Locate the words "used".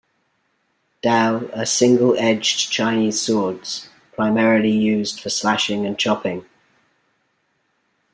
4.71-5.19